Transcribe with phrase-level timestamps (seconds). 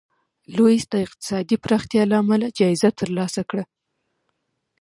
[0.55, 3.63] لویس د اقتصادي پراختیا له امله جایزه ترلاسه کړه.